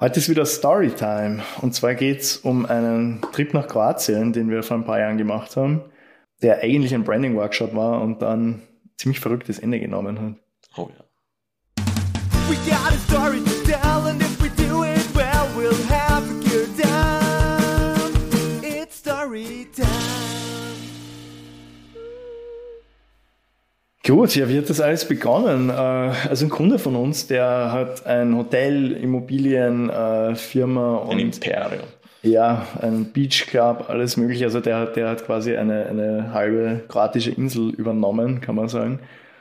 [0.00, 1.42] Heute ist wieder Storytime.
[1.60, 5.56] Und zwar geht's um einen Trip nach Kroatien, den wir vor ein paar Jahren gemacht
[5.56, 5.82] haben,
[6.40, 8.62] der eigentlich ein Branding-Workshop war und dann
[8.96, 10.78] ziemlich verrücktes Ende genommen hat.
[10.78, 11.04] Oh ja.
[12.48, 14.29] We got a story to tell, and
[24.10, 25.70] Gut, ja, wie hat das alles begonnen?
[25.70, 31.18] Äh, Also ein Kunde von uns, der hat ein Hotel, Immobilien, äh, Firma Ein und
[31.20, 31.84] Imperium.
[32.22, 34.46] ja, ein Beach Club, alles mögliche.
[34.46, 38.98] Also der, hat- der hat quasi eine, eine halbe kroatische Insel übernommen, kann man sagen.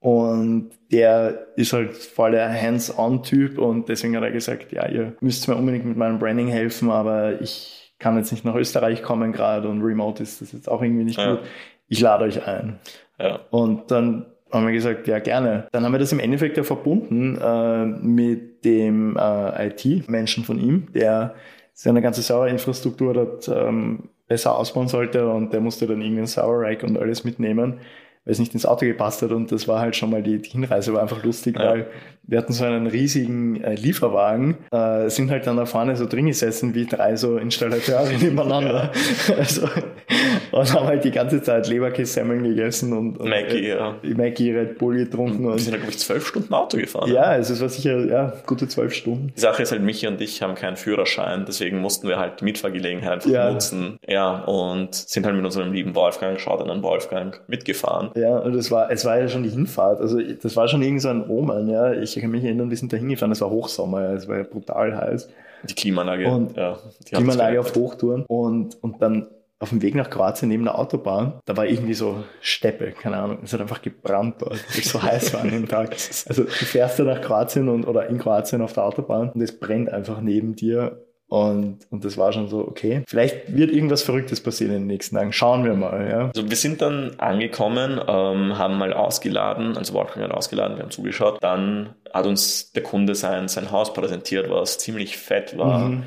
[0.00, 5.48] Und der ist halt voll der Hands-on-Typ und deswegen hat er gesagt, ja, ihr müsst
[5.48, 9.68] mir unbedingt mit meinem Branding helfen, aber ich kann jetzt nicht nach Österreich kommen gerade
[9.68, 11.32] und remote ist das jetzt auch irgendwie nicht Ja.
[11.36, 11.40] gut.
[11.88, 12.78] Ich lade euch ein.
[13.18, 13.40] Ja.
[13.50, 15.66] Und dann haben wir gesagt, ja gerne.
[15.72, 20.88] Dann haben wir das im Endeffekt ja verbunden äh, mit dem äh, IT-Menschen von ihm,
[20.92, 21.34] der
[21.72, 26.98] seine ganze Serverinfrastruktur dort ähm, besser ausbauen sollte und der musste dann irgendein Server-Rack und
[26.98, 27.80] alles mitnehmen,
[28.24, 30.50] weil es nicht ins Auto gepasst hat und das war halt schon mal die, die
[30.50, 31.70] Hinreise war einfach lustig, Ja.
[31.70, 31.86] weil
[32.24, 36.26] wir hatten so einen riesigen äh, Lieferwagen, äh, sind halt dann da vorne so drin
[36.26, 38.92] gesessen wie drei so Installateure nebeneinander.
[39.38, 39.66] Also,
[40.52, 43.94] und haben halt die ganze Zeit Leberkässemmeln gegessen und, und Maggie, ja.
[44.02, 47.10] äh, Maggie Red Bull getrunken Wir und sind ja, glaube ich, zwölf Stunden Auto gefahren.
[47.12, 49.32] ja, also es war sicher ja, gute zwölf Stunden.
[49.36, 52.44] Die Sache ist halt, Michi und ich haben keinen Führerschein, deswegen mussten wir halt die
[52.44, 53.50] Mitfahrgelegenheit einfach Ja.
[53.52, 53.96] nutzen.
[54.06, 58.10] Ja, und sind halt mit unserem lieben Wolfgang, schaut an Wolfgang, mitgefahren.
[58.14, 60.00] Ja, und es war, es war ja schon die Hinfahrt.
[60.00, 61.92] Also das war schon irgend so ein Omen, ja.
[61.92, 64.42] Ich kann mich erinnern, wir sind da hingefahren, es war Hochsommer, ja, es war ja
[64.44, 65.28] brutal heiß.
[65.68, 66.78] Die Klimaanlage, Und ja.
[67.06, 69.26] Die Klimaanlage auf Hochtouren und, und dann
[69.60, 73.38] auf dem Weg nach Kroatien neben der Autobahn, da war irgendwie so Steppe, keine Ahnung,
[73.44, 75.92] es hat einfach gebrannt dort, weil es so heiß war an dem Tag.
[75.92, 79.58] Also du fährst da nach Kroatien und, oder in Kroatien auf der Autobahn und es
[79.58, 84.40] brennt einfach neben dir und, und das war schon so, okay, vielleicht wird irgendwas Verrücktes
[84.40, 86.26] passieren in den nächsten Tagen, schauen wir mal, ja.
[86.26, 90.90] Also wir sind dann angekommen, ähm, haben mal ausgeladen, also Wolfgang hat ausgeladen, wir haben
[90.90, 91.38] zugeschaut.
[91.40, 95.90] Dann hat uns der Kunde sein, sein Haus präsentiert, was ziemlich fett war.
[95.90, 96.02] Mhm.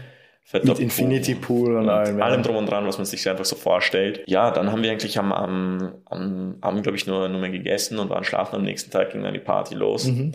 [0.46, 2.26] Fetter Mit Infinity Pool und allem, ja.
[2.26, 4.24] allem drum und dran, was man sich einfach so vorstellt.
[4.28, 7.98] Ja, dann haben wir eigentlich am, am, am Abend, glaube ich, nur, nur mehr gegessen
[7.98, 8.58] und waren schlafen.
[8.58, 10.06] Am nächsten Tag ging dann die Party los.
[10.06, 10.34] Mhm.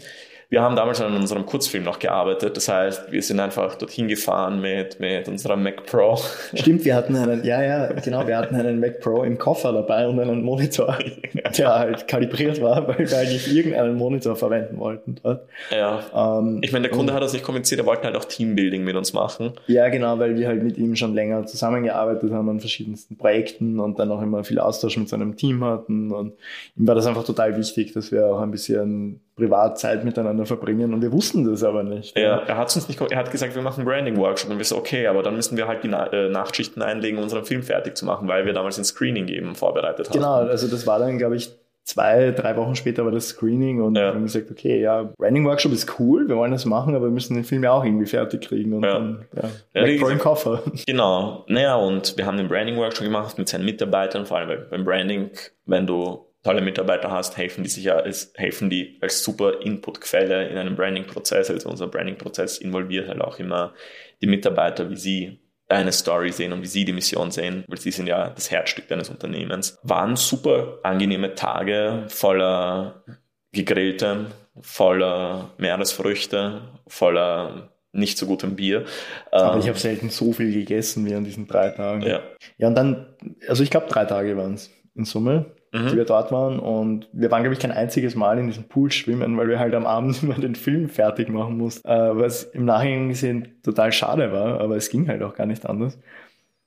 [0.51, 2.57] Wir haben damals an unserem Kurzfilm noch gearbeitet.
[2.57, 6.19] Das heißt, wir sind einfach dorthin gefahren mit, mit unserer Mac Pro.
[6.55, 10.09] Stimmt, wir hatten einen, ja, ja, genau, wir hatten einen Mac Pro im Koffer dabei
[10.09, 10.97] und einen Monitor,
[11.59, 15.43] der halt kalibriert war, weil wir eigentlich irgendeinen Monitor verwenden wollten dort.
[15.71, 16.01] ja.
[16.15, 18.97] Ähm, Ich meine, der Kunde hat das nicht kommuniziert, er wollte halt auch Teambuilding mit
[18.97, 19.53] uns machen.
[19.67, 23.99] Ja, genau, weil wir halt mit ihm schon länger zusammengearbeitet haben an verschiedensten Projekten und
[23.99, 26.11] dann auch immer viel Austausch mit seinem Team hatten.
[26.11, 26.33] Und
[26.75, 31.01] ihm war das einfach total wichtig, dass wir auch ein bisschen Privatzeit miteinander verbringen und
[31.01, 32.17] wir wussten das aber nicht.
[32.17, 35.07] Er, er hat uns nicht, er hat gesagt, wir machen Branding-Workshop und wir so, okay,
[35.07, 38.05] aber dann müssen wir halt die Na äh, Nachtschichten einlegen, um unseren Film fertig zu
[38.05, 40.15] machen, weil wir damals ein Screening eben vorbereitet haben.
[40.15, 41.51] Genau, also das war dann, glaube ich,
[41.85, 44.09] zwei, drei Wochen später war das Screening und Ja.
[44.09, 47.11] wir haben gesagt, okay, ja, Branding Workshop ist cool, wir wollen das machen, aber wir
[47.13, 48.93] müssen den Film ja auch irgendwie fertig kriegen und Ja.
[48.95, 49.43] dann, ja,
[49.75, 50.63] Ja, Pro im gesagt- Koffer.
[50.87, 51.45] Genau.
[51.49, 55.31] Naja, und wir haben den Branding-Workshop gemacht mit seinen Mitarbeitern, vor allem beim Branding,
[55.65, 60.49] wenn du tolle Mitarbeiter hast, helfen die sich ja als, helfen die als super Inputquelle
[60.49, 61.51] in einem Branding-Prozess.
[61.51, 63.75] Also unser Branding-Prozess involviert halt auch immer
[64.23, 67.91] die Mitarbeiter, wie sie eine Story sehen und wie sie die Mission sehen, weil sie
[67.91, 69.79] sind ja das Herzstück deines Unternehmens.
[69.83, 73.05] Waren super angenehme Tage voller
[73.53, 74.29] gegrilltem,
[74.63, 78.87] voller Meeresfrüchte, voller nicht so gutem Bier.
[79.33, 82.03] Aber Ähm, ich habe selten so viel gegessen wie an diesen drei Tagen.
[82.03, 82.21] ja.
[82.57, 83.07] Ja, und dann,
[83.47, 85.89] also ich glaube, drei Tage waren es in Summe, Mhm.
[85.89, 86.59] die wir dort waren.
[86.59, 89.75] Und wir waren, glaube ich, kein einziges Mal in diesem Pool schwimmen, weil wir halt
[89.75, 91.87] am Abend immer den Film fertig machen mussten.
[91.89, 95.67] Äh, was im Nachhinein gesehen total schade war, aber es ging halt auch gar nicht
[95.67, 95.99] anders.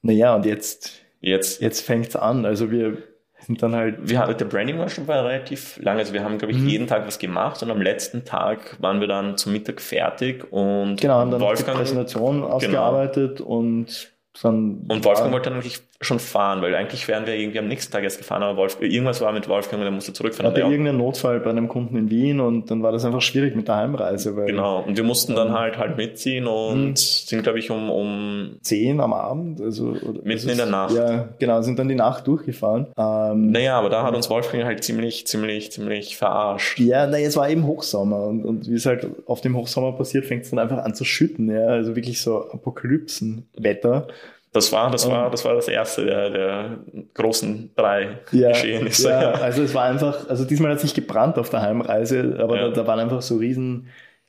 [0.01, 2.45] Naja, und jetzt, Jetzt, jetzt fängt's an.
[2.45, 2.97] Also wir
[3.39, 4.87] sind dann halt, wir haben, der Branding war
[5.25, 6.67] relativ lang, also wir haben, glaube ich, Mhm.
[6.67, 10.99] jeden Tag was gemacht und am letzten Tag waren wir dann zum Mittag fertig und
[10.99, 14.11] genau, haben dann noch die Wolfgang, Präsentation ausgearbeitet und
[14.41, 14.85] dann.
[14.87, 18.03] und Wolfgang wollte dann eigentlich schon fahren, weil eigentlich wären wir irgendwie am nächsten Tag
[18.03, 20.51] erst gefahren, aber Wolf, irgendwas war mit Wolfgang und er musste zurückfahren.
[20.51, 23.21] hatte Und der- irgendeinen Notfall bei einem Kunden in Wien und dann war das einfach
[23.21, 26.95] schwierig mit der Heimreise, Genau, und wir mussten dann halt halt mitziehen und Mhm.
[26.95, 30.95] sind, glaube ich, um, um zehn am Abend, also Mitten in der Nacht.
[30.95, 32.87] Ja, genau, sind dann die Nacht durchgefahren.
[32.97, 36.79] Ähm, naja, aber da hat uns Wolfgang halt ziemlich, ziemlich, ziemlich verarscht.
[36.79, 40.25] ja, na, es war eben Hochsommer und, und wie es halt auf dem Hochsommer passiert,
[40.25, 44.07] fängt es dann einfach an zu schütten, ja, also wirklich so Apokalypsenwetter.
[44.53, 46.79] Das war, das war, das war das erste der, der
[47.13, 49.09] großen drei Ja, Geschehnisse.
[49.09, 52.57] ja, also es war einfach, also diesmal hat es nicht gebrannt auf der Heimreise, aber
[52.57, 53.87] da, da waren einfach so riesen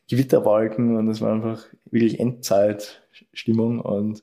[0.08, 3.02] Gewitterwolken und es war einfach wirklich Endzeit
[3.32, 4.22] Stimmung und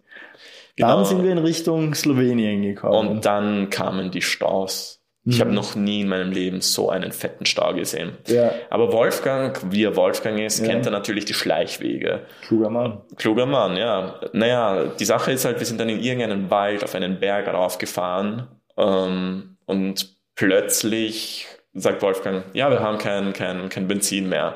[0.75, 0.95] Genau.
[0.95, 3.09] dann sind wir in Richtung Slowenien gekommen.
[3.09, 4.98] Und dann kamen die Staus.
[5.29, 5.41] Ich Mhm.
[5.41, 8.17] habe noch nie in meinem Leben so einen fetten Stau gesehen.
[8.27, 10.65] ja, Aber Wolfgang, wie er Wolfgang ist, Ja.
[10.71, 12.21] kennt er natürlich die Schleichwege.
[12.47, 13.01] kluger Mann.
[13.17, 14.19] Kluger Mann, ja.
[14.33, 18.47] Naja, die Sache ist halt, wir sind dann in irgendeinen Wald auf einen Berg raufgefahren
[18.77, 24.55] ähm, und plötzlich sagt Wolfgang, ja, wir haben kein, kein, kein Benzin mehr.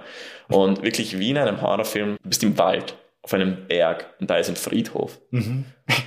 [0.49, 4.37] Und wirklich wie in einem Horrorfilm, du bist im Wald, auf einem Berg und da
[4.37, 5.19] ist ein Friedhof.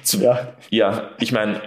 [0.03, 1.61] Zu- Ja, ja, ich meine,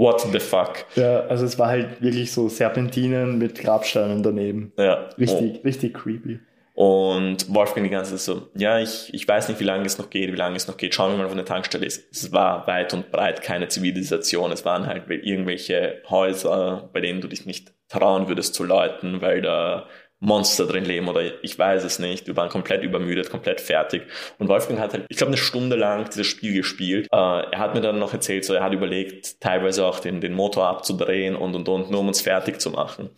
[0.00, 0.86] what the fuck?
[0.96, 4.72] ja, also es war halt wirklich so Serpentinen mit Grabsteinen daneben.
[4.76, 5.10] Ja.
[5.18, 6.40] Richtig, richtig creepy.
[6.74, 10.08] Und Wolfgang die ganze Zeit so, ja, ich, ich weiß nicht, wie lange es noch
[10.08, 10.94] geht, wie lange es noch geht.
[10.94, 12.10] Schauen wir mal, wo eine Tankstelle ist.
[12.10, 14.50] Es war weit und breit keine Zivilisation.
[14.50, 19.42] Es waren halt irgendwelche Häuser, bei denen du dich nicht trauen würdest zu läuten, weil
[19.42, 19.88] da
[20.20, 22.26] Monster drin leben oder ich weiß es nicht.
[22.26, 24.02] Wir waren komplett übermüdet, komplett fertig.
[24.38, 27.08] Und Wolfgang hat halt, ich glaube, eine Stunde lang dieses Spiel gespielt.
[27.10, 30.34] Äh, er hat mir dann noch erzählt, so er hat überlegt, teilweise auch den, den
[30.34, 33.10] Motor abzudrehen und und und, nur um uns fertig zu machen.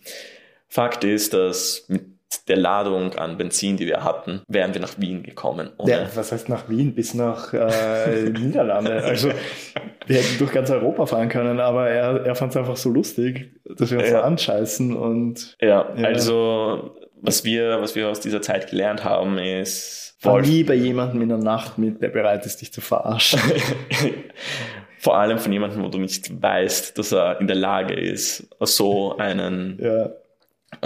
[0.69, 2.13] Fakt ist, dass mit
[2.47, 5.71] der Ladung an Benzin, die wir hatten, wären wir nach Wien gekommen.
[5.85, 9.03] Ja, was heißt nach Wien bis nach äh, Niederlande?
[9.03, 9.31] Also
[10.07, 13.51] wir hätten durch ganz Europa fahren können, aber er, er fand es einfach so lustig,
[13.65, 14.21] dass wir uns Ja.
[14.21, 16.05] anscheißen und ja, Ja.
[16.07, 21.21] also was wir, was wir aus dieser Zeit gelernt haben, ist Wolf, nie bei jemandem
[21.21, 23.39] in der Nacht mit, der bereit ist, dich zu verarschen.
[24.99, 29.17] vor allem von jemandem, wo du nicht weißt, dass er in der Lage ist, so
[29.17, 30.09] einen, ja.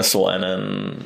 [0.02, 0.98] so einen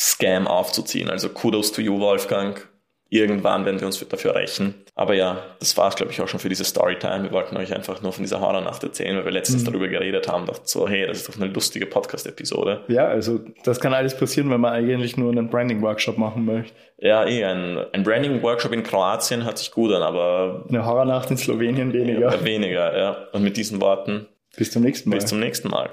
[0.00, 1.10] Scam aufzuziehen.
[1.10, 2.68] Also Kudos to you, Wolfgang.
[3.10, 4.74] Irgendwann werden wir uns dafür rächen.
[4.94, 7.22] Aber ja, das war es, glaube ich, auch schon für diese Storytime.
[7.22, 10.44] Wir wollten euch einfach nur von dieser Horrornacht erzählen, weil wir letztens darüber geredet haben.
[10.44, 12.82] Dachten so, hey, das ist doch eine lustige Podcast-Episode.
[12.88, 16.74] ja, also das kann alles passieren, wenn man eigentlich nur einen Branding-Workshop machen möchte.
[16.98, 21.38] Ja, eh, ein, ein Branding-Workshop in Kroatien hört sich gut an, aber Eine Horrornacht in
[21.38, 22.44] Slowenien weniger.
[22.44, 23.16] weniger, ja.
[23.32, 24.26] Und mit diesen Worten,
[24.56, 25.14] Bis zum nächsten Mal.
[25.16, 25.90] bis zum nächsten Mal.